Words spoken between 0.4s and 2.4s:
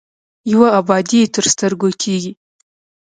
یوه ابادي یې تر سترګو کېږي.